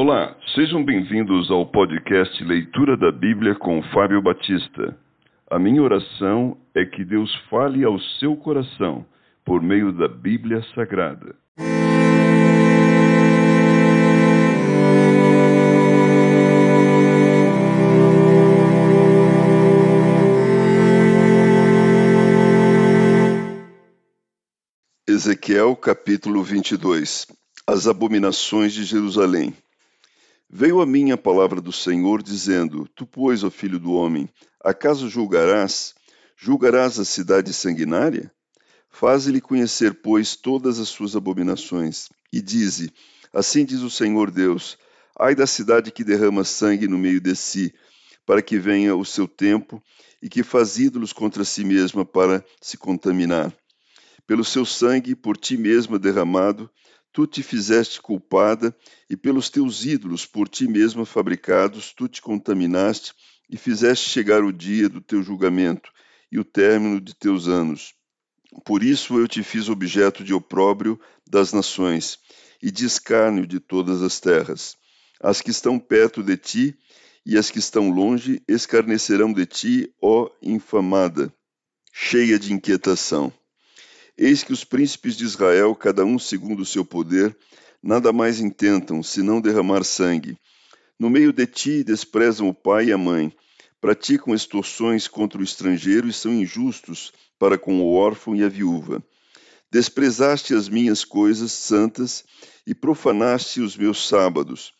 Olá, 0.00 0.32
sejam 0.54 0.84
bem-vindos 0.84 1.50
ao 1.50 1.66
podcast 1.66 2.44
Leitura 2.44 2.96
da 2.96 3.10
Bíblia 3.10 3.56
com 3.56 3.82
Fábio 3.92 4.22
Batista. 4.22 4.96
A 5.50 5.58
minha 5.58 5.82
oração 5.82 6.56
é 6.72 6.84
que 6.84 7.04
Deus 7.04 7.34
fale 7.50 7.82
ao 7.82 7.98
seu 8.20 8.36
coração 8.36 9.04
por 9.44 9.60
meio 9.60 9.92
da 9.92 10.06
Bíblia 10.06 10.62
Sagrada. 10.72 11.34
Ezequiel 25.08 25.74
capítulo 25.74 26.44
22 26.44 27.26
As 27.66 27.88
abominações 27.88 28.72
de 28.72 28.84
Jerusalém 28.84 29.52
Veio 30.50 30.80
a 30.80 30.86
mim 30.86 31.10
a 31.10 31.16
palavra 31.16 31.60
do 31.60 31.72
Senhor, 31.72 32.22
dizendo: 32.22 32.88
Tu, 32.94 33.06
pois, 33.06 33.44
ó 33.44 33.50
filho 33.50 33.78
do 33.78 33.92
homem, 33.92 34.28
acaso 34.64 35.08
julgarás? 35.08 35.94
Julgarás 36.36 36.98
a 36.98 37.04
cidade 37.04 37.52
sanguinária? 37.52 38.32
Faze-lhe 38.88 39.40
conhecer, 39.40 39.94
pois, 39.94 40.36
todas 40.36 40.78
as 40.78 40.88
suas 40.88 41.14
abominações. 41.14 42.08
E 42.32 42.40
dize: 42.40 42.92
Assim 43.32 43.64
diz 43.64 43.80
o 43.80 43.90
Senhor 43.90 44.30
Deus: 44.30 44.78
Ai 45.18 45.34
da 45.34 45.46
cidade 45.46 45.90
que 45.90 46.02
derrama 46.02 46.44
sangue 46.44 46.88
no 46.88 46.96
meio 46.96 47.20
de 47.20 47.36
si, 47.36 47.74
para 48.24 48.40
que 48.40 48.58
venha 48.58 48.96
o 48.96 49.04
seu 49.04 49.28
tempo, 49.28 49.82
e 50.22 50.28
que 50.28 50.42
faz 50.42 50.78
ídolos 50.78 51.12
contra 51.12 51.44
si 51.44 51.64
mesma 51.64 52.04
para 52.04 52.44
se 52.60 52.76
contaminar 52.78 53.54
pelo 54.28 54.44
seu 54.44 54.66
sangue 54.66 55.16
por 55.16 55.38
ti 55.38 55.56
mesma 55.56 55.98
derramado, 55.98 56.70
tu 57.12 57.26
te 57.26 57.42
fizeste 57.42 58.00
culpada, 58.00 58.76
e 59.08 59.16
pelos 59.16 59.50
teus 59.50 59.84
ídolos 59.84 60.26
por 60.26 60.48
ti 60.48 60.68
mesma 60.68 61.04
fabricados, 61.04 61.92
tu 61.92 62.08
te 62.08 62.22
contaminaste 62.22 63.12
e 63.48 63.56
fizeste 63.56 64.08
chegar 64.08 64.44
o 64.44 64.52
dia 64.52 64.88
do 64.88 65.00
teu 65.00 65.22
julgamento 65.22 65.90
e 66.30 66.38
o 66.38 66.44
término 66.44 67.00
de 67.00 67.14
teus 67.14 67.48
anos. 67.48 67.94
Por 68.64 68.82
isso 68.82 69.18
eu 69.18 69.28
te 69.28 69.42
fiz 69.42 69.68
objeto 69.68 70.24
de 70.24 70.32
opróbrio 70.32 71.00
das 71.26 71.52
nações 71.52 72.18
e 72.62 72.70
de 72.70 72.86
escárnio 72.86 73.46
de 73.46 73.60
todas 73.60 74.02
as 74.02 74.20
terras. 74.20 74.76
As 75.20 75.40
que 75.40 75.50
estão 75.50 75.78
perto 75.78 76.22
de 76.22 76.36
ti 76.36 76.78
e 77.24 77.36
as 77.36 77.50
que 77.50 77.58
estão 77.58 77.90
longe 77.90 78.42
escarnecerão 78.48 79.32
de 79.32 79.44
ti, 79.44 79.94
ó 80.00 80.30
infamada, 80.42 81.32
cheia 81.92 82.38
de 82.38 82.52
inquietação. 82.52 83.32
Eis 84.20 84.42
que 84.42 84.52
os 84.52 84.64
príncipes 84.64 85.16
de 85.16 85.24
Israel, 85.24 85.76
cada 85.76 86.04
um 86.04 86.18
segundo 86.18 86.62
o 86.62 86.66
seu 86.66 86.84
poder, 86.84 87.36
nada 87.80 88.12
mais 88.12 88.40
intentam 88.40 89.00
senão 89.00 89.40
derramar 89.40 89.84
sangue. 89.84 90.36
No 90.98 91.08
meio 91.08 91.32
de 91.32 91.46
ti 91.46 91.84
desprezam 91.84 92.48
o 92.48 92.54
pai 92.54 92.86
e 92.86 92.92
a 92.92 92.98
mãe, 92.98 93.32
praticam 93.80 94.34
extorsões 94.34 95.06
contra 95.06 95.40
o 95.40 95.44
estrangeiro 95.44 96.08
e 96.08 96.12
são 96.12 96.32
injustos 96.32 97.12
para 97.38 97.56
com 97.56 97.80
o 97.80 97.94
órfão 97.94 98.34
e 98.34 98.42
a 98.42 98.48
viúva. 98.48 99.00
Desprezaste 99.70 100.52
as 100.52 100.68
minhas 100.68 101.04
coisas 101.04 101.52
santas 101.52 102.24
e 102.66 102.74
profanaste 102.74 103.60
os 103.60 103.76
meus 103.76 104.08
sábados. 104.08 104.72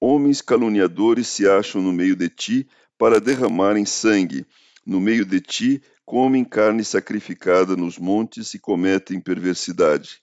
Homens 0.00 0.40
caluniadores 0.40 1.26
se 1.26 1.48
acham 1.48 1.82
no 1.82 1.92
meio 1.92 2.14
de 2.14 2.28
ti 2.28 2.68
para 2.96 3.20
derramarem 3.20 3.84
sangue. 3.84 4.46
No 4.86 5.00
meio 5.00 5.24
de 5.24 5.40
ti 5.40 5.82
comem 6.04 6.44
carne 6.44 6.84
sacrificada 6.84 7.76
nos 7.76 7.98
montes 7.98 8.52
e 8.54 8.58
cometem 8.58 9.20
perversidade. 9.20 10.20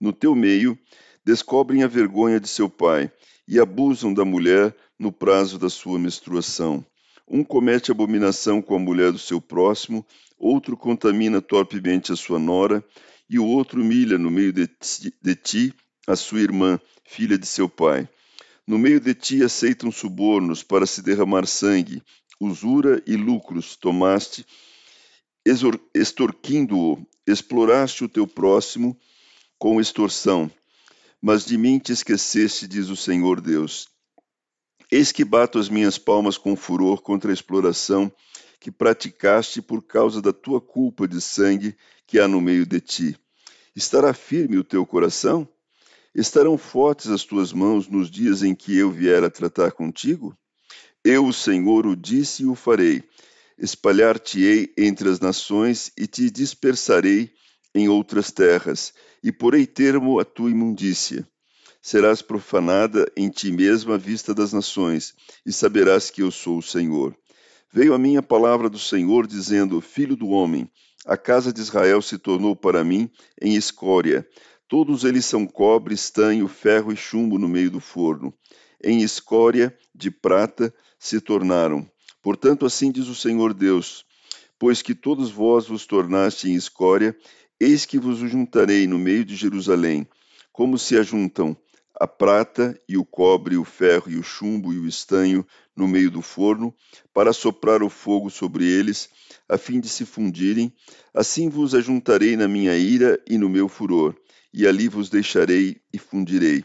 No 0.00 0.12
teu 0.12 0.34
meio, 0.34 0.78
descobrem 1.24 1.82
a 1.82 1.88
vergonha 1.88 2.38
de 2.38 2.48
seu 2.48 2.70
pai 2.70 3.10
e 3.46 3.58
abusam 3.58 4.14
da 4.14 4.24
mulher 4.24 4.74
no 4.98 5.10
prazo 5.10 5.58
da 5.58 5.68
sua 5.68 5.98
menstruação. 5.98 6.84
Um 7.26 7.42
comete 7.42 7.90
abominação 7.90 8.62
com 8.62 8.76
a 8.76 8.78
mulher 8.78 9.10
do 9.10 9.18
seu 9.18 9.40
próximo, 9.40 10.06
outro 10.38 10.76
contamina 10.76 11.42
torpemente 11.42 12.12
a 12.12 12.16
sua 12.16 12.38
nora, 12.38 12.82
e 13.28 13.38
o 13.38 13.44
outro 13.44 13.82
humilha 13.82 14.16
no 14.16 14.30
meio 14.30 14.52
de 14.52 14.66
ti, 14.66 15.12
de 15.20 15.34
ti 15.34 15.74
a 16.06 16.16
sua 16.16 16.40
irmã, 16.40 16.80
filha 17.04 17.36
de 17.36 17.46
seu 17.46 17.68
pai. 17.68 18.08
No 18.66 18.78
meio 18.78 19.00
de 19.00 19.12
ti 19.14 19.42
aceitam 19.42 19.90
subornos 19.90 20.62
para 20.62 20.86
se 20.86 21.02
derramar 21.02 21.46
sangue, 21.46 22.02
usura 22.40 23.02
e 23.06 23.16
lucros 23.16 23.76
tomaste 23.76 24.46
extorquindo-o, 25.94 27.06
exploraste 27.26 28.04
o 28.04 28.08
teu 28.08 28.26
próximo 28.26 28.98
com 29.58 29.80
extorsão, 29.80 30.50
mas 31.20 31.44
de 31.44 31.56
mim 31.56 31.78
te 31.78 31.92
esqueceste, 31.92 32.68
diz 32.68 32.88
o 32.88 32.96
Senhor 32.96 33.40
Deus. 33.40 33.88
Eis 34.90 35.12
que 35.12 35.24
bato 35.24 35.58
as 35.58 35.68
minhas 35.68 35.98
palmas 35.98 36.38
com 36.38 36.54
furor 36.56 37.02
contra 37.02 37.30
a 37.30 37.34
exploração 37.34 38.12
que 38.60 38.70
praticaste 38.70 39.62
por 39.62 39.82
causa 39.82 40.20
da 40.20 40.32
tua 40.32 40.60
culpa 40.60 41.06
de 41.06 41.20
sangue 41.20 41.76
que 42.06 42.18
há 42.18 42.26
no 42.26 42.40
meio 42.40 42.66
de 42.66 42.80
ti. 42.80 43.16
Estará 43.74 44.12
firme 44.12 44.56
o 44.56 44.64
teu 44.64 44.84
coração? 44.84 45.48
Estarão 46.14 46.58
fortes 46.58 47.08
as 47.08 47.24
tuas 47.24 47.52
mãos 47.52 47.86
nos 47.86 48.10
dias 48.10 48.42
em 48.42 48.54
que 48.54 48.76
eu 48.76 48.90
vier 48.90 49.22
a 49.22 49.30
tratar 49.30 49.72
contigo? 49.72 50.36
Eu, 51.10 51.24
o 51.24 51.32
Senhor, 51.32 51.86
o 51.86 51.96
disse 51.96 52.42
e 52.42 52.46
o 52.46 52.54
farei 52.54 53.02
espalhar-te-ei 53.58 54.74
entre 54.76 55.08
as 55.08 55.18
nações 55.18 55.90
e 55.96 56.06
te 56.06 56.30
dispersarei 56.30 57.32
em 57.74 57.88
outras 57.88 58.30
terras, 58.30 58.92
e 59.24 59.32
porei 59.32 59.66
termo 59.66 60.20
à 60.20 60.24
tua 60.26 60.50
imundícia. 60.50 61.26
Serás 61.80 62.20
profanada 62.20 63.10
em 63.16 63.30
ti 63.30 63.50
mesma 63.50 63.94
à 63.94 63.96
vista 63.96 64.34
das 64.34 64.52
nações, 64.52 65.14
e 65.46 65.50
saberás 65.50 66.10
que 66.10 66.22
eu 66.22 66.30
sou 66.30 66.58
o 66.58 66.62
Senhor. 66.62 67.16
Veio 67.72 67.94
a 67.94 67.98
minha 67.98 68.22
palavra 68.22 68.68
do 68.68 68.78
Senhor, 68.78 69.26
dizendo: 69.26 69.80
Filho 69.80 70.14
do 70.14 70.28
homem, 70.28 70.70
a 71.06 71.16
casa 71.16 71.50
de 71.50 71.62
Israel 71.62 72.02
se 72.02 72.18
tornou 72.18 72.54
para 72.54 72.84
mim 72.84 73.10
em 73.40 73.54
escória. 73.54 74.28
Todos 74.68 75.04
eles 75.04 75.24
são 75.24 75.46
cobre, 75.46 75.94
estanho, 75.94 76.46
ferro 76.48 76.92
e 76.92 76.96
chumbo 76.96 77.38
no 77.38 77.48
meio 77.48 77.70
do 77.70 77.80
forno. 77.80 78.34
Em 78.82 79.02
escória 79.02 79.76
de 79.94 80.10
prata 80.10 80.72
se 80.98 81.20
tornaram 81.20 81.88
Portanto, 82.22 82.66
assim 82.66 82.90
diz 82.90 83.08
o 83.08 83.14
Senhor 83.14 83.54
Deus: 83.54 84.04
Pois 84.58 84.82
que 84.82 84.94
todos 84.94 85.30
vós 85.30 85.66
vos 85.66 85.86
tornaste 85.86 86.50
em 86.50 86.54
escória, 86.54 87.16
eis 87.58 87.86
que 87.86 87.98
vos 87.98 88.18
juntarei 88.18 88.86
no 88.86 88.98
meio 88.98 89.24
de 89.24 89.36
Jerusalém, 89.36 90.06
como 90.52 90.76
se 90.76 90.96
ajuntam 90.98 91.56
a 91.98 92.06
prata 92.06 92.78
e 92.88 92.96
o 92.96 93.04
cobre, 93.04 93.56
o 93.56 93.64
ferro 93.64 94.10
e 94.10 94.16
o 94.16 94.22
chumbo 94.22 94.72
e 94.72 94.78
o 94.78 94.86
estanho 94.86 95.42
no 95.74 95.88
meio 95.88 96.10
do 96.10 96.20
forno, 96.20 96.74
para 97.14 97.32
soprar 97.32 97.82
o 97.82 97.88
fogo 97.88 98.30
sobre 98.30 98.64
eles, 98.64 99.08
a 99.48 99.56
fim 99.56 99.80
de 99.80 99.88
se 99.88 100.04
fundirem, 100.04 100.72
assim 101.14 101.48
vos 101.48 101.74
ajuntarei 101.74 102.36
na 102.36 102.46
minha 102.46 102.76
ira 102.76 103.18
e 103.26 103.38
no 103.38 103.48
meu 103.48 103.68
furor, 103.68 104.14
e 104.52 104.66
ali 104.66 104.86
vos 104.86 105.08
deixarei 105.08 105.80
e 105.92 105.98
fundirei. 105.98 106.62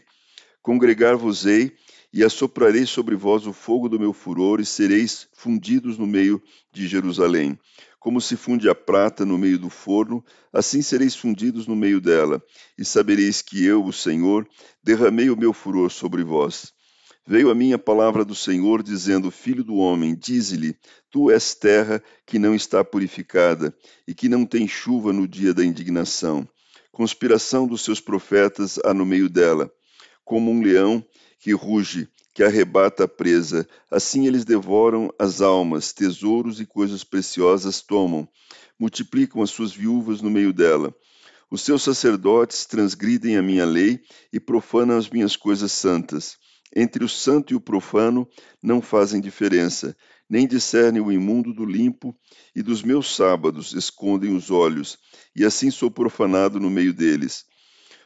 Congregar-vos-ei 0.62 1.72
e 2.14 2.22
assoprarei 2.22 2.86
sobre 2.86 3.16
vós 3.16 3.44
o 3.44 3.52
fogo 3.52 3.88
do 3.88 3.98
meu 3.98 4.12
furor, 4.12 4.60
e 4.60 4.64
sereis 4.64 5.26
fundidos 5.32 5.98
no 5.98 6.06
meio 6.06 6.40
de 6.72 6.86
Jerusalém. 6.86 7.58
Como 7.98 8.20
se 8.20 8.36
funde 8.36 8.68
a 8.68 8.74
prata 8.74 9.26
no 9.26 9.36
meio 9.36 9.58
do 9.58 9.68
forno, 9.68 10.24
assim 10.52 10.80
sereis 10.80 11.16
fundidos 11.16 11.66
no 11.66 11.74
meio 11.74 12.00
dela, 12.00 12.40
e 12.78 12.84
sabereis 12.84 13.42
que 13.42 13.64
eu, 13.64 13.84
o 13.84 13.92
Senhor, 13.92 14.48
derramei 14.80 15.28
o 15.28 15.36
meu 15.36 15.52
furor 15.52 15.90
sobre 15.90 16.22
vós. 16.22 16.72
Veio 17.26 17.50
a 17.50 17.54
minha 17.54 17.80
palavra 17.80 18.24
do 18.24 18.34
Senhor, 18.34 18.80
dizendo: 18.80 19.28
Filho 19.28 19.64
do 19.64 19.74
homem, 19.74 20.14
dize-lhe: 20.14 20.76
Tu 21.10 21.32
és 21.32 21.52
terra 21.56 22.00
que 22.24 22.38
não 22.38 22.54
está 22.54 22.84
purificada, 22.84 23.76
e 24.06 24.14
que 24.14 24.28
não 24.28 24.46
tem 24.46 24.68
chuva 24.68 25.12
no 25.12 25.26
dia 25.26 25.52
da 25.52 25.64
indignação. 25.64 26.48
Conspiração 26.92 27.66
dos 27.66 27.82
seus 27.82 28.00
profetas 28.00 28.78
há 28.84 28.94
no 28.94 29.04
meio 29.04 29.28
dela. 29.28 29.68
Como 30.24 30.52
um 30.52 30.62
leão 30.62 31.04
que 31.44 31.52
ruge, 31.52 32.08
que 32.32 32.42
arrebata 32.42 33.04
a 33.04 33.08
presa. 33.08 33.68
Assim 33.90 34.26
eles 34.26 34.46
devoram 34.46 35.12
as 35.18 35.42
almas, 35.42 35.92
tesouros 35.92 36.58
e 36.58 36.64
coisas 36.64 37.04
preciosas 37.04 37.82
tomam, 37.82 38.26
multiplicam 38.80 39.42
as 39.42 39.50
suas 39.50 39.70
viúvas 39.70 40.22
no 40.22 40.30
meio 40.30 40.54
dela. 40.54 40.94
Os 41.50 41.60
seus 41.60 41.82
sacerdotes 41.82 42.64
transgridem 42.64 43.36
a 43.36 43.42
minha 43.42 43.66
lei 43.66 44.00
e 44.32 44.40
profanam 44.40 44.96
as 44.96 45.10
minhas 45.10 45.36
coisas 45.36 45.70
santas. 45.70 46.38
Entre 46.74 47.04
o 47.04 47.08
santo 47.10 47.52
e 47.52 47.56
o 47.56 47.60
profano 47.60 48.26
não 48.62 48.80
fazem 48.80 49.20
diferença, 49.20 49.94
nem 50.26 50.46
discernem 50.46 51.02
o 51.02 51.12
imundo 51.12 51.52
do 51.52 51.66
limpo, 51.66 52.16
e 52.56 52.62
dos 52.62 52.82
meus 52.82 53.14
sábados 53.14 53.74
escondem 53.74 54.34
os 54.34 54.50
olhos, 54.50 54.98
e 55.36 55.44
assim 55.44 55.70
sou 55.70 55.90
profanado 55.90 56.58
no 56.58 56.70
meio 56.70 56.94
deles. 56.94 57.44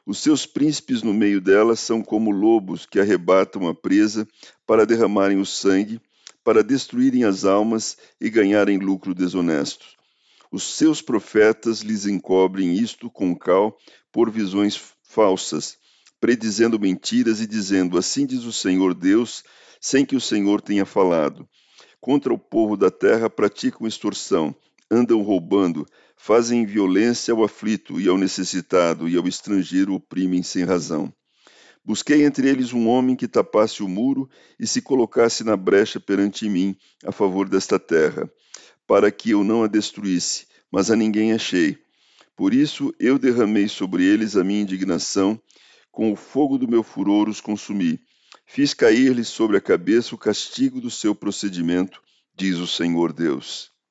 Os 0.09 0.21
seus 0.21 0.47
príncipes 0.47 1.03
no 1.03 1.13
meio 1.13 1.39
dela 1.39 1.77
são 1.77 2.01
como 2.01 2.31
lobos 2.31 2.87
que 2.87 2.99
arrebatam 2.99 3.69
a 3.69 3.75
presa 3.75 4.27
para 4.67 4.87
derramarem 4.87 5.39
o 5.39 5.45
sangue, 5.45 6.01
para 6.43 6.65
destruírem 6.65 7.25
as 7.25 7.45
almas 7.45 7.99
e 8.19 8.31
ganharem 8.31 8.79
lucro 8.79 9.15
desonesto. 9.15 9.85
Os 10.51 10.63
seus 10.63 11.03
profetas 11.03 11.81
lhes 11.81 12.07
encobrem 12.07 12.73
isto 12.73 13.11
com 13.11 13.37
cal 13.37 13.77
por 14.11 14.31
visões 14.31 14.81
falsas, 15.03 15.77
predizendo 16.19 16.81
mentiras 16.81 17.43
e 17.43 17.47
dizendo: 17.47 17.99
Assim 17.99 18.25
diz 18.25 18.45
o 18.45 18.53
Senhor 18.53 18.95
Deus, 18.95 19.45
sem 19.79 20.07
que 20.07 20.17
o 20.17 20.21
Senhor 20.23 20.63
tenha 20.63 20.87
falado. 20.87 21.47
Contra 22.01 22.33
o 22.33 22.39
povo 22.39 22.79
da 22.79 22.91
terra 22.91 23.29
praticam 23.29 23.87
extorsão, 23.87 24.57
andam 24.91 25.23
roubando, 25.23 25.87
fazem 26.17 26.67
violência 26.67 27.33
ao 27.33 27.45
aflito 27.45 28.01
e 28.01 28.09
ao 28.09 28.19
necessitado, 28.19 29.09
e 29.09 29.17
ao 29.17 29.27
estrangeiro 29.27 29.95
oprimem 29.95 30.43
sem 30.43 30.65
razão. 30.65 31.13
Busquei 31.85 32.25
entre 32.25 32.49
eles 32.49 32.73
um 32.73 32.87
homem 32.89 33.17
que 33.17 33.27
tapasse 33.27 33.83
o 33.83 33.89
muro 33.89 34.29
e 34.59 34.67
se 34.67 34.83
colocasse 34.83 35.43
na 35.43 35.57
brecha 35.57 35.99
perante 35.99 36.49
mim, 36.49 36.77
a 37.05 37.13
favor 37.13 37.49
desta 37.49 37.79
terra, 37.79 38.31
para 38.87 39.11
que 39.11 39.31
eu 39.31 39.43
não 39.43 39.63
a 39.63 39.67
destruísse, 39.67 40.47
mas 40.71 40.91
a 40.91 40.97
ninguém 40.97 41.33
achei. 41.33 41.79
Por 42.37 42.53
isso 42.53 42.95
eu 43.01 43.19
derramei 43.19 43.69
sobre 43.69 44.05
eles 44.05 44.37
a 44.37 44.45
minha 44.45 44.61
indignação, 44.61 45.41
com 45.91 46.13
o 46.13 46.17
fogo 46.17 46.59
do 46.59 46.69
meu 46.69 46.83
furor 46.83 47.29
os 47.29 47.41
consumi. 47.41 47.99
Fiz 48.47 48.73
cair-lhes 48.75 49.29
sobre 49.29 49.57
a 49.57 49.61
cabeça 49.61 50.15
o 50.15 50.19
castigo 50.19 50.81
do 50.81 50.91
seu 50.91 51.15
procedimento, 51.15 52.03
diz 52.37 52.59
o 52.59 52.67
Senhor 52.67 53.13
Deus. 53.13 53.73